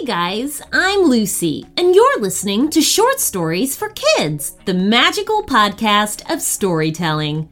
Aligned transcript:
Hey 0.00 0.06
guys, 0.06 0.62
I'm 0.72 1.00
Lucy, 1.00 1.66
and 1.76 1.94
you're 1.94 2.20
listening 2.20 2.70
to 2.70 2.80
Short 2.80 3.20
Stories 3.20 3.76
for 3.76 3.90
Kids, 3.90 4.56
the 4.64 4.72
magical 4.72 5.42
podcast 5.42 6.32
of 6.32 6.40
storytelling. 6.40 7.50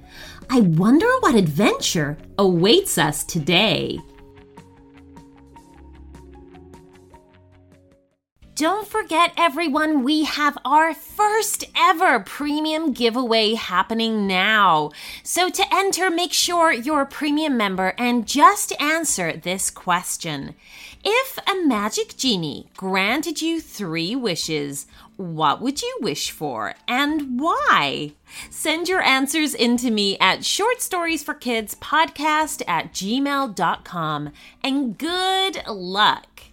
I 0.49 0.61
wonder 0.61 1.07
what 1.21 1.35
adventure 1.35 2.17
awaits 2.39 2.97
us 2.97 3.23
today. 3.23 3.99
Don't 8.59 8.89
forget, 8.89 9.33
everyone, 9.37 10.03
we 10.03 10.25
have 10.25 10.59
our 10.65 10.93
first 10.93 11.63
ever 11.77 12.19
premium 12.19 12.93
giveaway 12.93 13.55
happening 13.55 14.27
now. 14.27 14.91
So, 15.23 15.49
to 15.49 15.65
enter, 15.73 16.11
make 16.11 16.33
sure 16.33 16.73
you're 16.73 17.03
a 17.03 17.07
premium 17.07 17.57
member 17.57 17.95
and 17.99 18.27
just 18.27 18.73
answer 18.81 19.33
this 19.33 19.71
question. 19.71 20.57
If 21.05 21.39
a 21.47 21.65
magic 21.69 22.17
genie 22.17 22.67
granted 22.77 23.41
you 23.41 23.61
three 23.61 24.17
wishes, 24.17 24.89
what 25.17 25.61
would 25.63 25.81
you 25.81 25.97
wish 26.01 26.33
for 26.33 26.75
and 26.89 27.39
why? 27.39 28.15
Send 28.51 28.89
your 28.89 29.03
answers 29.03 29.55
in 29.55 29.77
to 29.77 29.93
me 29.93 30.19
at 30.19 30.45
short 30.45 30.83
stories 30.83 31.23
for 31.23 31.35
kids 31.35 31.77
podcast 31.77 32.63
at 32.67 32.93
gmail.com 32.93 34.33
and 34.65 34.99
good 34.99 35.65
luck. 35.69 36.49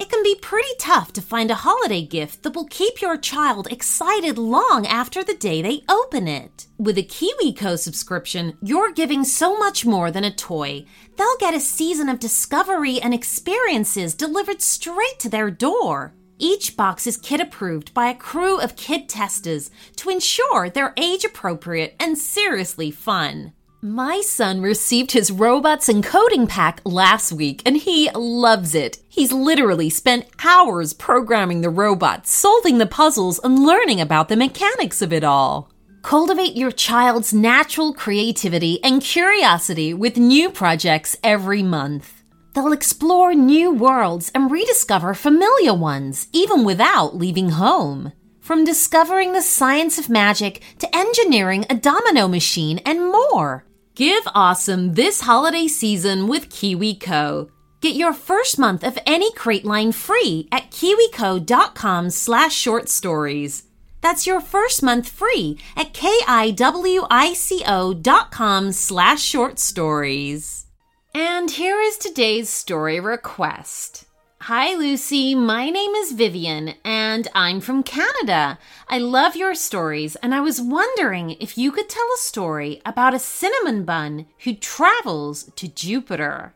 It 0.00 0.08
can 0.08 0.22
be 0.22 0.34
pretty 0.34 0.74
tough 0.78 1.12
to 1.12 1.20
find 1.20 1.50
a 1.50 1.56
holiday 1.56 2.00
gift 2.00 2.42
that 2.42 2.54
will 2.54 2.64
keep 2.64 3.02
your 3.02 3.18
child 3.18 3.70
excited 3.70 4.38
long 4.38 4.86
after 4.86 5.22
the 5.22 5.34
day 5.34 5.60
they 5.60 5.82
open 5.90 6.26
it. 6.26 6.68
With 6.78 6.96
a 6.96 7.02
KiwiCo 7.02 7.78
subscription, 7.78 8.56
you're 8.62 8.92
giving 8.92 9.24
so 9.24 9.58
much 9.58 9.84
more 9.84 10.10
than 10.10 10.24
a 10.24 10.34
toy. 10.34 10.86
They'll 11.18 11.36
get 11.38 11.52
a 11.52 11.60
season 11.60 12.08
of 12.08 12.18
discovery 12.18 12.98
and 12.98 13.12
experiences 13.12 14.14
delivered 14.14 14.62
straight 14.62 15.18
to 15.18 15.28
their 15.28 15.50
door. 15.50 16.14
Each 16.38 16.78
box 16.78 17.06
is 17.06 17.18
kid 17.18 17.42
approved 17.42 17.92
by 17.92 18.08
a 18.08 18.16
crew 18.16 18.58
of 18.58 18.76
kid 18.76 19.06
testers 19.06 19.70
to 19.96 20.08
ensure 20.08 20.70
they're 20.70 20.94
age 20.96 21.26
appropriate 21.26 21.94
and 22.00 22.16
seriously 22.16 22.90
fun. 22.90 23.52
My 23.82 24.20
son 24.20 24.60
received 24.60 25.12
his 25.12 25.30
robots 25.30 25.88
and 25.88 26.04
coding 26.04 26.46
pack 26.46 26.82
last 26.84 27.32
week 27.32 27.62
and 27.64 27.78
he 27.78 28.10
loves 28.14 28.74
it. 28.74 28.98
He's 29.08 29.32
literally 29.32 29.88
spent 29.88 30.26
hours 30.44 30.92
programming 30.92 31.62
the 31.62 31.70
robots, 31.70 32.30
solving 32.30 32.76
the 32.76 32.84
puzzles, 32.84 33.40
and 33.42 33.64
learning 33.64 33.98
about 33.98 34.28
the 34.28 34.36
mechanics 34.36 35.00
of 35.00 35.14
it 35.14 35.24
all. 35.24 35.70
Cultivate 36.02 36.56
your 36.56 36.70
child's 36.70 37.32
natural 37.32 37.94
creativity 37.94 38.84
and 38.84 39.00
curiosity 39.00 39.94
with 39.94 40.18
new 40.18 40.50
projects 40.50 41.16
every 41.24 41.62
month. 41.62 42.22
They'll 42.54 42.74
explore 42.74 43.32
new 43.32 43.72
worlds 43.72 44.30
and 44.34 44.50
rediscover 44.50 45.14
familiar 45.14 45.72
ones, 45.72 46.28
even 46.34 46.64
without 46.64 47.16
leaving 47.16 47.50
home. 47.50 48.12
From 48.40 48.62
discovering 48.62 49.32
the 49.32 49.40
science 49.40 49.98
of 49.98 50.10
magic 50.10 50.60
to 50.80 50.96
engineering 50.96 51.64
a 51.70 51.74
domino 51.74 52.28
machine 52.28 52.78
and 52.84 53.10
more. 53.10 53.64
Give 53.94 54.22
awesome 54.34 54.94
this 54.94 55.22
holiday 55.22 55.66
season 55.66 56.28
with 56.28 56.48
KiwiCo. 56.48 57.50
Get 57.80 57.96
your 57.96 58.12
first 58.12 58.58
month 58.58 58.84
of 58.84 58.98
any 59.04 59.32
crate 59.32 59.64
line 59.64 59.92
free 59.92 60.48
at 60.52 60.70
kiwico.com 60.70 62.10
slash 62.10 62.54
short 62.54 62.88
stories. 62.88 63.64
That's 64.00 64.26
your 64.26 64.40
first 64.40 64.82
month 64.82 65.08
free 65.08 65.58
at 65.76 65.92
kiwico 65.92 68.02
dot 68.02 68.30
com 68.30 68.72
slash 68.72 69.22
short 69.22 69.58
stories. 69.58 70.66
And 71.14 71.50
here 71.50 71.80
is 71.80 71.98
today's 71.98 72.48
story 72.48 73.00
request. 73.00 74.04
Hi, 74.52 74.74
Lucy. 74.74 75.36
My 75.36 75.70
name 75.70 75.94
is 75.94 76.10
Vivian, 76.10 76.74
and 76.84 77.28
I'm 77.36 77.60
from 77.60 77.84
Canada. 77.84 78.58
I 78.88 78.98
love 78.98 79.36
your 79.36 79.54
stories, 79.54 80.16
and 80.16 80.34
I 80.34 80.40
was 80.40 80.60
wondering 80.60 81.36
if 81.38 81.56
you 81.56 81.70
could 81.70 81.88
tell 81.88 82.08
a 82.12 82.18
story 82.18 82.82
about 82.84 83.14
a 83.14 83.20
cinnamon 83.20 83.84
bun 83.84 84.26
who 84.42 84.54
travels 84.54 85.52
to 85.54 85.68
Jupiter. 85.68 86.52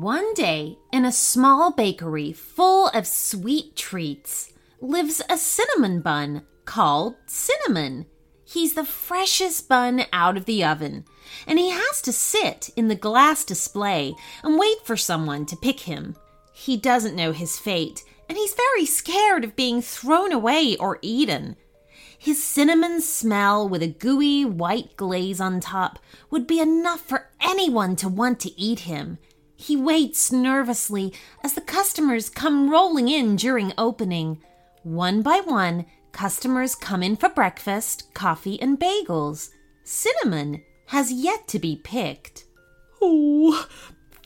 One 0.00 0.32
day, 0.34 0.78
in 0.92 1.04
a 1.04 1.10
small 1.10 1.72
bakery 1.72 2.32
full 2.32 2.86
of 2.86 3.04
sweet 3.04 3.74
treats, 3.74 4.52
lives 4.80 5.20
a 5.28 5.36
cinnamon 5.36 6.02
bun 6.02 6.42
called 6.64 7.16
Cinnamon. 7.26 8.06
He's 8.44 8.74
the 8.74 8.84
freshest 8.84 9.68
bun 9.68 10.04
out 10.12 10.36
of 10.36 10.44
the 10.44 10.62
oven, 10.62 11.04
and 11.48 11.58
he 11.58 11.70
has 11.70 12.00
to 12.02 12.12
sit 12.12 12.70
in 12.76 12.86
the 12.86 12.94
glass 12.94 13.42
display 13.42 14.14
and 14.44 14.56
wait 14.56 14.76
for 14.84 14.96
someone 14.96 15.46
to 15.46 15.56
pick 15.56 15.80
him. 15.80 16.14
He 16.52 16.76
doesn't 16.76 17.16
know 17.16 17.32
his 17.32 17.58
fate, 17.58 18.04
and 18.28 18.38
he's 18.38 18.54
very 18.54 18.86
scared 18.86 19.42
of 19.42 19.56
being 19.56 19.82
thrown 19.82 20.30
away 20.30 20.76
or 20.76 21.00
eaten. 21.02 21.56
His 22.16 22.40
cinnamon 22.40 23.00
smell 23.00 23.68
with 23.68 23.82
a 23.82 23.88
gooey 23.88 24.44
white 24.44 24.96
glaze 24.96 25.40
on 25.40 25.58
top 25.58 25.98
would 26.30 26.46
be 26.46 26.60
enough 26.60 27.00
for 27.00 27.30
anyone 27.40 27.96
to 27.96 28.08
want 28.08 28.38
to 28.40 28.60
eat 28.60 28.80
him. 28.80 29.18
He 29.60 29.76
waits 29.76 30.30
nervously 30.30 31.12
as 31.42 31.54
the 31.54 31.60
customers 31.60 32.30
come 32.30 32.70
rolling 32.70 33.08
in 33.08 33.34
during 33.34 33.72
opening. 33.76 34.40
One 34.84 35.20
by 35.20 35.40
one, 35.44 35.84
customers 36.12 36.76
come 36.76 37.02
in 37.02 37.16
for 37.16 37.28
breakfast, 37.28 38.14
coffee, 38.14 38.62
and 38.62 38.78
bagels. 38.78 39.48
Cinnamon 39.82 40.62
has 40.86 41.10
yet 41.10 41.48
to 41.48 41.58
be 41.58 41.74
picked. 41.82 42.44
Oh, 43.02 43.66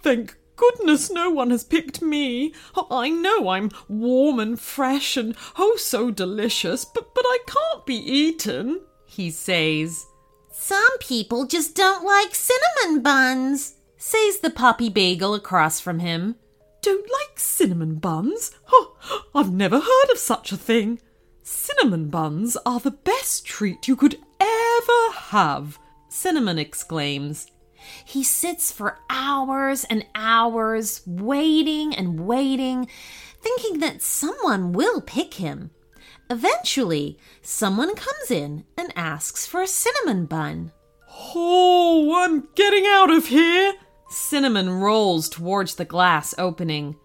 thank 0.02 0.36
goodness 0.56 1.10
no 1.10 1.30
one 1.30 1.48
has 1.48 1.64
picked 1.64 2.02
me. 2.02 2.52
I 2.90 3.08
know 3.08 3.48
I'm 3.48 3.70
warm 3.88 4.38
and 4.38 4.60
fresh 4.60 5.16
and 5.16 5.34
oh 5.58 5.76
so 5.76 6.10
delicious, 6.10 6.84
but, 6.84 7.14
but 7.14 7.24
I 7.24 7.38
can't 7.46 7.86
be 7.86 7.96
eaten, 7.96 8.82
he 9.06 9.30
says. 9.30 10.04
Some 10.50 10.98
people 11.00 11.46
just 11.46 11.74
don't 11.74 12.04
like 12.04 12.34
cinnamon 12.34 13.02
buns, 13.02 13.76
says 14.02 14.40
the 14.40 14.50
poppy 14.50 14.88
bagel 14.88 15.32
across 15.32 15.78
from 15.78 16.00
him. 16.00 16.34
Don't 16.80 17.08
like 17.08 17.38
cinnamon 17.38 17.94
buns? 17.94 18.50
Oh, 18.72 18.96
I've 19.32 19.52
never 19.52 19.78
heard 19.78 20.10
of 20.10 20.18
such 20.18 20.50
a 20.50 20.56
thing. 20.56 20.98
Cinnamon 21.44 22.08
buns 22.08 22.56
are 22.66 22.80
the 22.80 22.90
best 22.90 23.46
treat 23.46 23.86
you 23.86 23.94
could 23.94 24.18
ever 24.40 25.12
have, 25.12 25.78
Cinnamon 26.08 26.58
exclaims. 26.58 27.46
He 28.04 28.24
sits 28.24 28.72
for 28.72 28.98
hours 29.08 29.84
and 29.84 30.04
hours, 30.16 31.02
waiting 31.06 31.94
and 31.94 32.26
waiting, 32.26 32.88
thinking 33.40 33.78
that 33.78 34.02
someone 34.02 34.72
will 34.72 35.00
pick 35.00 35.34
him. 35.34 35.70
Eventually, 36.28 37.18
someone 37.40 37.94
comes 37.94 38.32
in 38.32 38.64
and 38.76 38.92
asks 38.96 39.46
for 39.46 39.62
a 39.62 39.68
cinnamon 39.68 40.26
bun. 40.26 40.72
Oh, 41.36 42.24
I'm 42.24 42.48
getting 42.56 42.84
out 42.84 43.12
of 43.12 43.26
here, 43.26 43.74
Cinnamon 44.12 44.70
rolls 44.70 45.28
towards 45.28 45.74
the 45.74 45.84
glass 45.84 46.34
opening. 46.38 46.96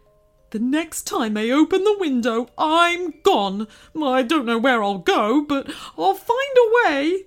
The 0.52 0.60
next 0.60 1.04
time 1.04 1.34
they 1.34 1.52
open 1.52 1.84
the 1.84 1.98
window, 2.00 2.48
I'm 2.58 3.14
gone. 3.22 3.68
I 4.02 4.24
don't 4.24 4.46
know 4.46 4.58
where 4.58 4.82
I'll 4.82 5.00
go, 5.00 5.44
but 5.44 5.70
I'll 5.98 6.14
find 6.14 6.58
a 6.58 6.90
way. 6.90 7.26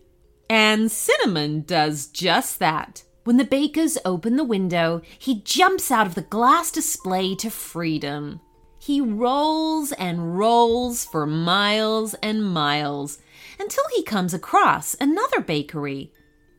And 0.49 0.91
Cinnamon 0.91 1.63
does 1.63 2.07
just 2.07 2.59
that. 2.59 3.05
When 3.25 3.37
the 3.37 3.45
bakers 3.45 3.99
open 4.05 4.37
the 4.37 4.45
window, 4.45 5.03
he 5.19 5.43
jumps 5.43 5.91
out 5.91 6.07
of 6.07 6.15
the 6.15 6.23
glass 6.23 6.71
display 6.71 7.35
to 7.37 7.51
freedom. 7.51 8.41
He 8.79 9.01
rolls 9.03 9.93
and 9.93 10.39
rolls 10.39 11.05
for 11.05 11.27
miles 11.27 12.15
and 12.15 12.43
miles 12.43 13.19
until 13.59 13.85
he 13.95 14.03
comes 14.03 14.33
across 14.33 14.97
another 14.99 15.41
bakery. 15.43 16.13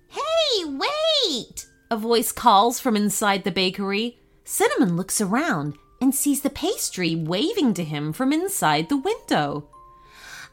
Hey, 0.07 0.65
wait! 0.65 1.65
A 1.91 1.97
voice 1.97 2.31
calls 2.31 2.79
from 2.79 2.95
inside 2.95 3.43
the 3.43 3.51
bakery. 3.51 4.17
Cinnamon 4.45 4.95
looks 4.95 5.19
around 5.19 5.75
and 5.99 6.15
sees 6.15 6.39
the 6.39 6.49
pastry 6.49 7.17
waving 7.17 7.73
to 7.73 7.83
him 7.83 8.13
from 8.13 8.31
inside 8.31 8.87
the 8.87 8.95
window. 8.95 9.67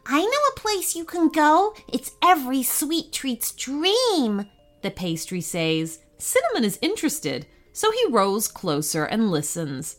I 0.05 0.20
know 0.20 0.26
a 0.26 0.58
place 0.58 0.96
you 0.96 1.05
can 1.05 1.29
go. 1.29 1.75
It's 1.87 2.11
every 2.20 2.64
sweet 2.64 3.12
treat's 3.12 3.52
dream, 3.52 4.46
the 4.82 4.90
pastry 4.90 5.40
says. 5.40 6.00
Cinnamon 6.19 6.64
is 6.64 6.76
interested, 6.82 7.46
so 7.73 7.93
he 7.93 8.11
rolls 8.11 8.49
closer 8.49 9.05
and 9.05 9.31
listens. 9.31 9.99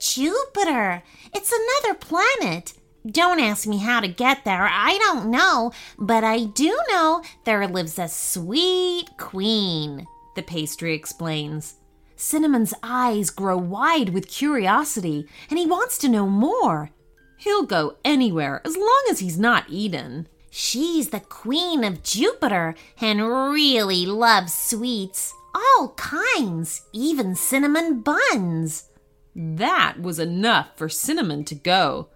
Jupiter! 0.00 1.02
It's 1.34 1.52
another 1.52 1.98
planet. 1.98 2.72
Don't 3.06 3.40
ask 3.40 3.66
me 3.66 3.76
how 3.76 4.00
to 4.00 4.08
get 4.08 4.46
there. 4.46 4.66
I 4.66 4.96
don't 4.96 5.30
know. 5.30 5.70
But 5.98 6.24
I 6.24 6.44
do 6.44 6.74
know 6.88 7.22
there 7.44 7.68
lives 7.68 7.98
a 7.98 8.08
sweet 8.08 9.18
queen 9.18 10.06
the 10.38 10.42
pastry 10.44 10.94
explains. 10.94 11.74
Cinnamon's 12.14 12.72
eyes 12.80 13.28
grow 13.28 13.58
wide 13.58 14.10
with 14.10 14.28
curiosity, 14.28 15.26
and 15.50 15.58
he 15.58 15.66
wants 15.66 15.98
to 15.98 16.08
know 16.08 16.28
more. 16.28 16.90
He'll 17.38 17.66
go 17.66 17.96
anywhere 18.04 18.62
as 18.64 18.76
long 18.76 19.04
as 19.10 19.18
he's 19.18 19.36
not 19.36 19.64
eaten. 19.68 20.28
She's 20.48 21.10
the 21.10 21.18
queen 21.18 21.82
of 21.82 22.04
Jupiter 22.04 22.76
and 23.00 23.20
really 23.20 24.06
loves 24.06 24.54
sweets. 24.54 25.34
All 25.54 25.94
kinds, 25.96 26.82
even 26.92 27.34
cinnamon 27.34 28.00
buns. 28.00 28.88
That 29.34 30.00
was 30.00 30.20
enough 30.20 30.70
for 30.76 30.88
Cinnamon 30.88 31.44
to 31.46 31.56
go. 31.56 32.10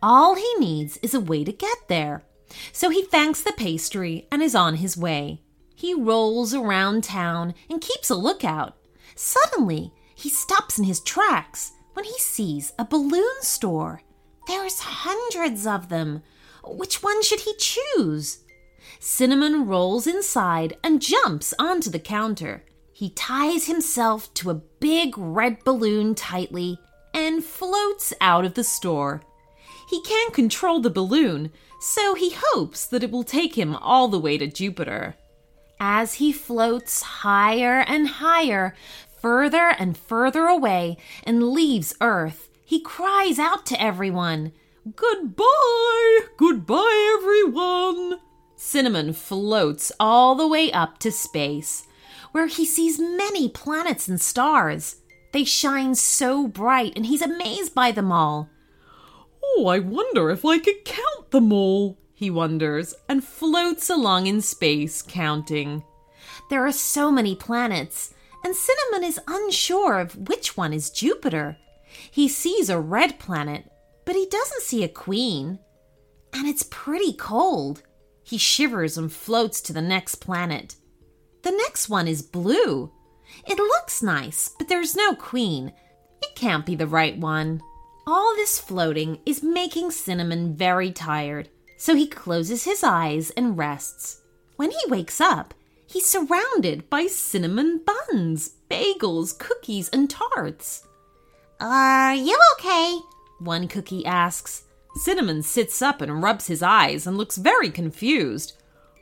All 0.00 0.36
he 0.36 0.54
needs 0.60 0.96
is 0.98 1.12
a 1.12 1.20
way 1.20 1.42
to 1.42 1.52
get 1.52 1.88
there. 1.88 2.24
So 2.72 2.90
he 2.90 3.02
thanks 3.02 3.42
the 3.42 3.52
pastry 3.52 4.28
and 4.30 4.42
is 4.42 4.54
on 4.54 4.76
his 4.76 4.96
way. 4.96 5.43
He 5.74 5.94
rolls 5.94 6.54
around 6.54 7.04
town 7.04 7.54
and 7.68 7.80
keeps 7.80 8.10
a 8.10 8.14
lookout. 8.14 8.76
Suddenly, 9.14 9.92
he 10.14 10.28
stops 10.28 10.78
in 10.78 10.84
his 10.84 11.00
tracks 11.00 11.72
when 11.94 12.04
he 12.04 12.18
sees 12.18 12.72
a 12.78 12.84
balloon 12.84 13.40
store. 13.40 14.02
There's 14.46 14.80
hundreds 14.80 15.66
of 15.66 15.88
them. 15.88 16.22
Which 16.64 17.02
one 17.02 17.22
should 17.22 17.40
he 17.40 17.54
choose? 17.58 18.44
Cinnamon 19.00 19.66
rolls 19.66 20.06
inside 20.06 20.76
and 20.82 21.02
jumps 21.02 21.54
onto 21.58 21.90
the 21.90 21.98
counter. 21.98 22.64
He 22.92 23.10
ties 23.10 23.66
himself 23.66 24.32
to 24.34 24.50
a 24.50 24.62
big 24.80 25.18
red 25.18 25.64
balloon 25.64 26.14
tightly 26.14 26.78
and 27.12 27.44
floats 27.44 28.12
out 28.20 28.44
of 28.44 28.54
the 28.54 28.64
store. 28.64 29.22
He 29.88 30.00
can't 30.02 30.32
control 30.32 30.80
the 30.80 30.90
balloon, 30.90 31.50
so 31.80 32.14
he 32.14 32.34
hopes 32.36 32.86
that 32.86 33.02
it 33.02 33.10
will 33.10 33.24
take 33.24 33.56
him 33.56 33.74
all 33.76 34.08
the 34.08 34.18
way 34.18 34.38
to 34.38 34.46
Jupiter. 34.46 35.16
As 35.80 36.14
he 36.14 36.32
floats 36.32 37.02
higher 37.02 37.80
and 37.80 38.08
higher, 38.08 38.74
further 39.20 39.74
and 39.78 39.96
further 39.96 40.46
away, 40.46 40.96
and 41.24 41.50
leaves 41.50 41.94
Earth, 42.00 42.48
he 42.64 42.80
cries 42.80 43.38
out 43.38 43.66
to 43.66 43.80
everyone, 43.80 44.52
Goodbye! 44.96 46.20
Goodbye, 46.36 47.18
everyone! 47.18 48.20
Cinnamon 48.54 49.12
floats 49.12 49.92
all 49.98 50.34
the 50.34 50.48
way 50.48 50.70
up 50.72 50.98
to 50.98 51.10
space, 51.10 51.86
where 52.32 52.46
he 52.46 52.64
sees 52.64 52.98
many 52.98 53.48
planets 53.48 54.08
and 54.08 54.20
stars. 54.20 54.96
They 55.32 55.44
shine 55.44 55.94
so 55.94 56.46
bright, 56.46 56.92
and 56.96 57.06
he's 57.06 57.22
amazed 57.22 57.74
by 57.74 57.92
them 57.92 58.12
all. 58.12 58.48
Oh, 59.42 59.66
I 59.66 59.78
wonder 59.78 60.30
if 60.30 60.44
I 60.44 60.58
could 60.58 60.84
count 60.84 61.30
them 61.30 61.52
all, 61.52 61.98
he 62.14 62.30
wonders, 62.30 62.94
and 63.08 63.24
floats 63.24 63.90
along 63.90 64.26
in 64.26 64.40
space, 64.40 65.02
counting. 65.02 65.82
There 66.48 66.64
are 66.64 66.72
so 66.72 67.10
many 67.10 67.34
planets, 67.34 68.14
and 68.44 68.54
Cinnamon 68.54 69.04
is 69.04 69.20
unsure 69.26 69.98
of 69.98 70.28
which 70.28 70.56
one 70.56 70.72
is 70.72 70.90
Jupiter. 70.90 71.56
He 72.10 72.28
sees 72.28 72.70
a 72.70 72.78
red 72.78 73.18
planet, 73.18 73.70
but 74.04 74.16
he 74.16 74.26
doesn't 74.26 74.62
see 74.62 74.84
a 74.84 74.88
queen. 74.88 75.58
And 76.32 76.46
it's 76.46 76.68
pretty 76.70 77.12
cold. 77.12 77.82
He 78.22 78.38
shivers 78.38 78.96
and 78.96 79.12
floats 79.12 79.60
to 79.62 79.72
the 79.72 79.82
next 79.82 80.16
planet. 80.16 80.76
The 81.42 81.52
next 81.52 81.88
one 81.88 82.08
is 82.08 82.22
blue. 82.22 82.92
It 83.46 83.58
looks 83.58 84.02
nice, 84.02 84.50
but 84.58 84.68
there's 84.68 84.96
no 84.96 85.14
queen. 85.14 85.72
It 86.22 86.34
can't 86.34 86.66
be 86.66 86.74
the 86.74 86.86
right 86.86 87.18
one. 87.18 87.60
All 88.06 88.34
this 88.34 88.58
floating 88.58 89.18
is 89.24 89.42
making 89.42 89.90
Cinnamon 89.90 90.56
very 90.56 90.92
tired, 90.92 91.48
so 91.76 91.94
he 91.94 92.06
closes 92.06 92.64
his 92.64 92.82
eyes 92.82 93.30
and 93.30 93.58
rests. 93.58 94.20
When 94.56 94.70
he 94.70 94.78
wakes 94.88 95.20
up, 95.20 95.54
he's 95.86 96.08
surrounded 96.08 96.88
by 96.88 97.06
cinnamon 97.06 97.82
buns, 97.84 98.54
bagels, 98.70 99.38
cookies, 99.38 99.88
and 99.88 100.08
tarts. 100.08 100.86
Are 101.60 102.14
you 102.14 102.38
okay? 102.54 102.98
One 103.38 103.68
cookie 103.68 104.04
asks. 104.06 104.64
Cinnamon 104.96 105.42
sits 105.42 105.82
up 105.82 106.00
and 106.00 106.22
rubs 106.22 106.46
his 106.46 106.62
eyes 106.62 107.06
and 107.06 107.16
looks 107.16 107.36
very 107.36 107.70
confused. 107.70 108.54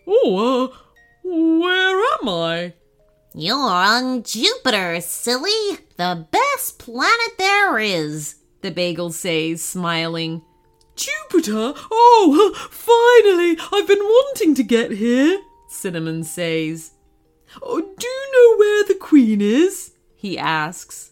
Oh, 0.07 0.73
uh, 0.73 0.77
where 1.23 1.99
am 2.21 2.29
I? 2.29 2.75
You're 3.35 3.57
on 3.57 4.23
Jupiter, 4.23 5.01
silly. 5.01 5.79
The 5.97 6.27
best 6.31 6.79
planet 6.79 7.39
there 7.39 7.79
is, 7.79 8.37
the 8.61 8.71
bagel 8.71 9.11
says, 9.13 9.63
smiling. 9.63 10.43
Jupiter? 11.03 11.75
Oh, 11.91 12.55
finally! 12.71 13.59
I've 13.73 13.89
been 13.89 14.03
wanting 14.03 14.55
to 14.55 14.63
get 14.63 14.93
here, 14.93 15.41
Cinnamon 15.69 16.23
says. 16.25 16.93
Oh, 17.61 17.81
do 17.81 18.07
you 18.07 18.33
know 18.33 18.59
where 18.59 18.85
the 18.85 18.95
Queen 18.95 19.41
is? 19.41 19.93
he 20.15 20.39
asks. 20.39 21.11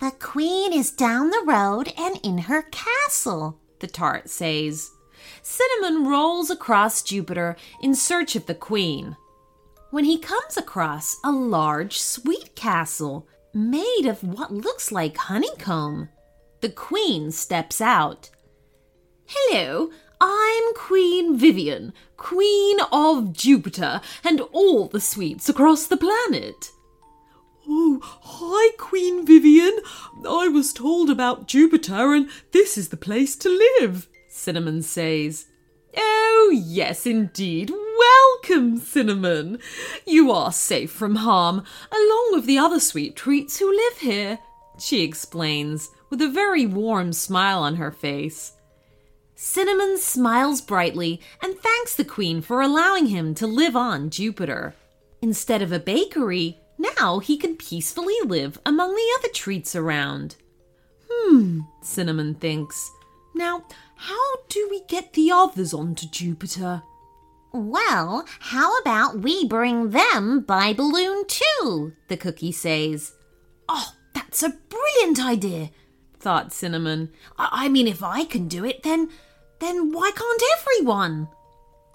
The 0.00 0.10
Queen 0.10 0.72
is 0.72 0.90
down 0.90 1.30
the 1.30 1.44
road 1.46 1.92
and 1.96 2.18
in 2.22 2.38
her 2.38 2.62
castle, 2.70 3.58
the 3.78 3.86
tart 3.86 4.28
says. 4.28 4.90
Cinnamon 5.42 6.06
rolls 6.08 6.50
across 6.50 7.02
Jupiter 7.02 7.56
in 7.80 7.94
search 7.94 8.36
of 8.36 8.46
the 8.46 8.54
Queen. 8.54 9.16
When 9.90 10.04
he 10.04 10.18
comes 10.18 10.56
across 10.56 11.16
a 11.24 11.30
large 11.30 12.00
sweet 12.00 12.54
castle 12.54 13.26
made 13.54 14.06
of 14.06 14.22
what 14.22 14.52
looks 14.52 14.92
like 14.92 15.16
honeycomb, 15.16 16.08
the 16.60 16.70
Queen 16.70 17.30
steps 17.30 17.80
out. 17.80 18.30
Hello, 19.26 19.90
I'm 20.20 20.74
Queen 20.74 21.36
Vivian, 21.36 21.92
Queen 22.16 22.78
of 22.90 23.32
Jupiter 23.32 24.00
and 24.24 24.40
all 24.52 24.88
the 24.88 25.00
sweets 25.00 25.48
across 25.48 25.86
the 25.86 25.96
planet. 25.96 26.70
Oh, 27.68 28.00
hi, 28.02 28.74
Queen 28.78 29.24
Vivian. 29.24 29.78
I 30.28 30.48
was 30.48 30.72
told 30.72 31.08
about 31.08 31.46
Jupiter, 31.46 32.12
and 32.12 32.28
this 32.52 32.76
is 32.76 32.88
the 32.88 32.96
place 32.96 33.36
to 33.36 33.48
live, 33.80 34.08
Cinnamon 34.28 34.82
says. 34.82 35.46
Oh, 35.96 36.50
yes, 36.52 37.06
indeed. 37.06 37.70
Welcome, 37.70 38.78
Cinnamon. 38.78 39.58
You 40.04 40.32
are 40.32 40.52
safe 40.52 40.90
from 40.90 41.16
harm, 41.16 41.62
along 41.90 42.30
with 42.32 42.46
the 42.46 42.58
other 42.58 42.80
sweet 42.80 43.14
treats 43.14 43.58
who 43.58 43.72
live 43.72 43.98
here, 43.98 44.40
she 44.78 45.02
explains, 45.02 45.90
with 46.10 46.20
a 46.20 46.28
very 46.28 46.66
warm 46.66 47.12
smile 47.12 47.62
on 47.62 47.76
her 47.76 47.92
face. 47.92 48.54
Cinnamon 49.44 49.98
smiles 49.98 50.60
brightly 50.60 51.20
and 51.42 51.58
thanks 51.58 51.96
the 51.96 52.04
Queen 52.04 52.40
for 52.40 52.62
allowing 52.62 53.06
him 53.06 53.34
to 53.34 53.44
live 53.44 53.74
on 53.74 54.08
Jupiter. 54.08 54.72
Instead 55.20 55.60
of 55.62 55.72
a 55.72 55.80
bakery, 55.80 56.60
now 56.78 57.18
he 57.18 57.36
can 57.36 57.56
peacefully 57.56 58.14
live 58.24 58.56
among 58.64 58.94
the 58.94 59.18
other 59.18 59.32
treats 59.34 59.74
around. 59.74 60.36
Hmm, 61.10 61.62
Cinnamon 61.82 62.36
thinks. 62.36 62.88
Now, 63.34 63.64
how 63.96 64.36
do 64.48 64.68
we 64.70 64.84
get 64.86 65.14
the 65.14 65.32
others 65.32 65.74
onto 65.74 66.06
Jupiter? 66.06 66.84
Well, 67.52 68.24
how 68.38 68.78
about 68.78 69.18
we 69.18 69.44
bring 69.44 69.90
them 69.90 70.42
by 70.42 70.72
balloon 70.72 71.24
too? 71.26 71.94
The 72.06 72.16
cookie 72.16 72.52
says. 72.52 73.12
Oh, 73.68 73.92
that's 74.14 74.44
a 74.44 74.56
brilliant 74.68 75.20
idea, 75.20 75.70
thought 76.20 76.52
Cinnamon. 76.52 77.10
I, 77.36 77.64
I 77.64 77.68
mean, 77.68 77.88
if 77.88 78.04
I 78.04 78.24
can 78.24 78.46
do 78.46 78.64
it, 78.64 78.84
then 78.84 79.10
then 79.62 79.92
why 79.92 80.10
can't 80.10 80.42
everyone? 80.58 81.28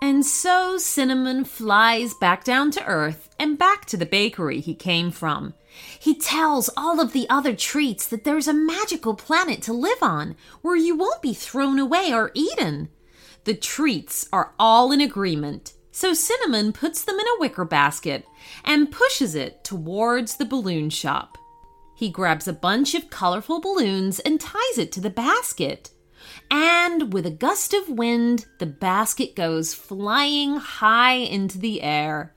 And 0.02 0.26
so 0.26 0.78
Cinnamon 0.78 1.44
flies 1.44 2.14
back 2.14 2.44
down 2.44 2.72
to 2.72 2.86
Earth 2.86 3.30
and 3.40 3.58
back 3.58 3.86
to 3.86 3.98
the 3.98 4.06
bakery 4.06 4.62
he 4.62 4.76
came 4.76 5.12
from. 5.12 5.54
He 6.00 6.16
tells 6.16 6.70
all 6.78 7.00
of 7.02 7.14
the 7.14 7.28
other 7.30 7.56
treats 7.56 8.08
that 8.08 8.24
there's 8.24 8.48
a 8.48 8.54
magical 8.54 9.16
planet 9.16 9.62
to 9.64 9.74
live 9.74 10.02
on 10.02 10.36
where 10.62 10.76
you 10.76 10.96
won't 10.96 11.22
be 11.22 11.34
thrown 11.34 11.78
away 11.78 12.14
or 12.14 12.32
eaten. 12.34 12.90
The 13.44 13.56
treats 13.56 14.30
are 14.32 14.54
all 14.58 14.92
in 14.92 15.02
agreement, 15.02 15.74
so 15.92 16.14
Cinnamon 16.14 16.74
puts 16.74 17.04
them 17.04 17.20
in 17.20 17.28
a 17.28 17.40
wicker 17.40 17.66
basket 17.66 18.26
and 18.64 18.92
pushes 18.92 19.36
it 19.36 19.64
towards 19.64 20.38
the 20.38 20.46
balloon 20.46 20.90
shop. 20.90 21.38
He 21.96 22.10
grabs 22.12 22.48
a 22.48 22.54
bunch 22.54 22.94
of 22.94 23.10
colorful 23.10 23.60
balloons 23.60 24.20
and 24.20 24.40
ties 24.40 24.78
it 24.78 24.92
to 24.94 25.02
the 25.02 25.10
basket 25.10 25.90
and 26.50 27.14
with 27.14 27.26
a 27.26 27.32
gust 27.32 27.74
of 27.74 27.90
wind, 27.90 28.46
the 28.60 28.66
basket 28.66 29.36
goes 29.36 29.74
flying 29.74 30.58
high 30.58 31.16
into 31.16 31.58
the 31.58 31.82
air. 31.82 32.34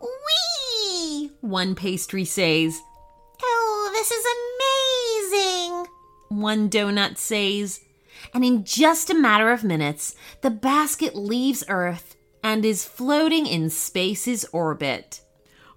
Whee! 0.00 1.30
One 1.40 1.74
pastry 1.74 2.24
says. 2.24 2.80
Oh, 3.42 3.90
this 3.92 4.10
is 4.10 4.24
amazing! 5.32 5.86
One 6.28 6.68
donut 6.68 7.18
says. 7.18 7.80
And 8.34 8.44
in 8.44 8.64
just 8.64 9.10
a 9.10 9.14
matter 9.14 9.50
of 9.50 9.64
minutes, 9.64 10.14
the 10.42 10.50
basket 10.50 11.14
leaves 11.14 11.64
Earth 11.68 12.16
and 12.42 12.64
is 12.64 12.84
floating 12.84 13.46
in 13.46 13.70
space's 13.70 14.44
orbit. 14.52 15.20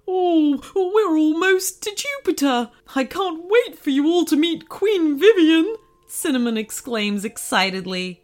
Oh, 0.06 0.60
we're 0.74 1.16
almost 1.16 1.82
to 1.82 1.94
Jupiter! 1.94 2.70
I 2.94 3.04
can't 3.04 3.44
wait 3.48 3.78
for 3.78 3.90
you 3.90 4.06
all 4.06 4.24
to 4.26 4.36
meet 4.36 4.68
Queen 4.68 5.18
Vivian! 5.18 5.76
Cinnamon 6.14 6.58
exclaims 6.58 7.24
excitedly. 7.24 8.22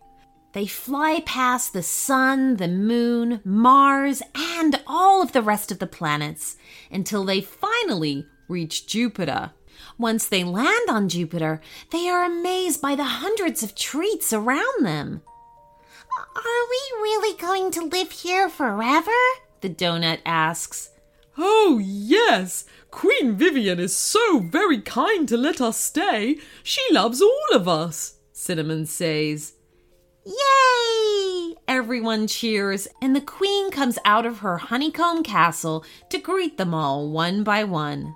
They 0.52 0.66
fly 0.66 1.22
past 1.24 1.72
the 1.72 1.82
sun, 1.82 2.56
the 2.56 2.68
moon, 2.68 3.40
Mars, 3.46 4.20
and 4.34 4.78
all 4.86 5.22
of 5.22 5.32
the 5.32 5.40
rest 5.40 5.72
of 5.72 5.78
the 5.78 5.86
planets 5.86 6.58
until 6.90 7.24
they 7.24 7.40
finally 7.40 8.26
reach 8.46 8.86
Jupiter. 8.86 9.52
Once 9.96 10.28
they 10.28 10.44
land 10.44 10.90
on 10.90 11.08
Jupiter, 11.08 11.62
they 11.90 12.10
are 12.10 12.26
amazed 12.26 12.82
by 12.82 12.94
the 12.94 13.04
hundreds 13.04 13.62
of 13.62 13.74
treats 13.74 14.34
around 14.34 14.84
them. 14.84 15.22
Are 16.36 16.68
we 16.70 17.02
really 17.02 17.38
going 17.38 17.70
to 17.70 17.86
live 17.86 18.12
here 18.12 18.50
forever? 18.50 19.10
The 19.62 19.70
donut 19.70 20.18
asks. 20.26 20.90
Oh, 21.38 21.80
yes. 21.82 22.66
Queen 22.90 23.36
Vivian 23.36 23.78
is 23.78 23.96
so 23.96 24.40
very 24.40 24.80
kind 24.80 25.28
to 25.28 25.36
let 25.36 25.60
us 25.60 25.78
stay. 25.78 26.38
She 26.62 26.82
loves 26.92 27.20
all 27.20 27.46
of 27.52 27.68
us, 27.68 28.14
Cinnamon 28.32 28.86
says. 28.86 29.54
Yay! 30.24 31.54
Everyone 31.66 32.26
cheers, 32.26 32.88
and 33.02 33.14
the 33.14 33.20
queen 33.20 33.70
comes 33.70 33.98
out 34.04 34.24
of 34.24 34.38
her 34.38 34.56
honeycomb 34.56 35.22
castle 35.22 35.84
to 36.10 36.18
greet 36.18 36.56
them 36.56 36.72
all 36.74 37.10
one 37.10 37.44
by 37.44 37.64
one. 37.64 38.14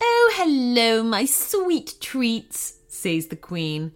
Oh, 0.00 0.32
hello, 0.36 1.02
my 1.02 1.24
sweet 1.24 1.94
treats, 2.00 2.74
says 2.88 3.28
the 3.28 3.36
queen. 3.36 3.92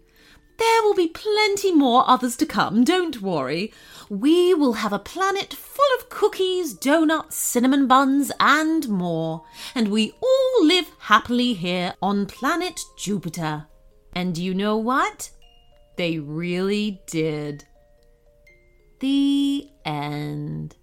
There 0.58 0.82
will 0.82 0.94
be 0.94 1.08
plenty 1.08 1.72
more 1.72 2.08
others 2.08 2.36
to 2.36 2.46
come, 2.46 2.84
don't 2.84 3.20
worry. 3.20 3.72
We 4.12 4.52
will 4.52 4.74
have 4.74 4.92
a 4.92 4.98
planet 4.98 5.54
full 5.54 5.86
of 5.98 6.10
cookies, 6.10 6.74
donuts, 6.74 7.34
cinnamon 7.34 7.86
buns, 7.86 8.30
and 8.38 8.86
more. 8.86 9.46
And 9.74 9.88
we 9.88 10.12
all 10.20 10.66
live 10.66 10.90
happily 10.98 11.54
here 11.54 11.94
on 12.02 12.26
planet 12.26 12.78
Jupiter. 12.98 13.68
And 14.12 14.36
you 14.36 14.52
know 14.52 14.76
what? 14.76 15.30
They 15.96 16.18
really 16.18 17.00
did. 17.06 17.64
The 19.00 19.70
end. 19.86 20.76